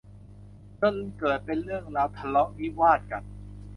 [0.81, 3.23] จนเกิดเป็นเรื่องราวทะเลาะวิวาทกัน